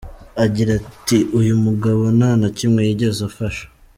[0.43, 3.65] Agira ati “Uyu mugabo nta na kimwe yigeze amfasha.